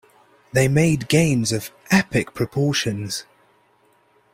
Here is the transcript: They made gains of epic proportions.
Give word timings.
They 0.51 0.67
made 0.67 1.09
gains 1.09 1.51
of 1.51 1.69
epic 1.91 2.33
proportions. 2.33 3.23